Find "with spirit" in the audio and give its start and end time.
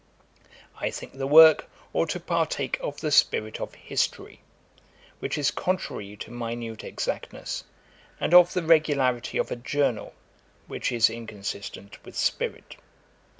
12.03-12.77